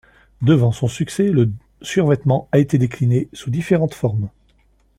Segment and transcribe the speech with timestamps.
[0.41, 1.51] Devant son succès, le
[1.83, 4.29] survêtement a été décliné sous différentes formes.